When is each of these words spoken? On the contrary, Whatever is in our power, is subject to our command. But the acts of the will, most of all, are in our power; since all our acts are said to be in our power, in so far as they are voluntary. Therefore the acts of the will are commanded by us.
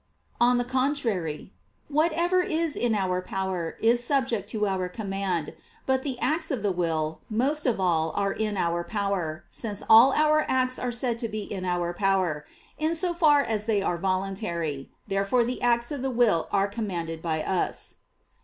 On 0.39 0.57
the 0.57 0.63
contrary, 0.65 1.53
Whatever 1.87 2.41
is 2.41 2.75
in 2.75 2.95
our 2.95 3.21
power, 3.21 3.77
is 3.81 4.03
subject 4.03 4.49
to 4.49 4.65
our 4.65 4.89
command. 4.89 5.53
But 5.85 6.01
the 6.01 6.17
acts 6.17 6.49
of 6.49 6.63
the 6.63 6.71
will, 6.71 7.21
most 7.29 7.67
of 7.67 7.79
all, 7.79 8.11
are 8.15 8.33
in 8.33 8.57
our 8.57 8.83
power; 8.83 9.43
since 9.51 9.83
all 9.87 10.11
our 10.13 10.43
acts 10.47 10.79
are 10.79 10.91
said 10.91 11.19
to 11.19 11.27
be 11.27 11.43
in 11.43 11.65
our 11.65 11.93
power, 11.93 12.47
in 12.79 12.95
so 12.95 13.13
far 13.13 13.41
as 13.43 13.67
they 13.67 13.83
are 13.83 13.99
voluntary. 13.99 14.89
Therefore 15.07 15.43
the 15.43 15.61
acts 15.61 15.91
of 15.91 16.01
the 16.01 16.09
will 16.09 16.49
are 16.51 16.67
commanded 16.67 17.21
by 17.21 17.43
us. 17.43 17.97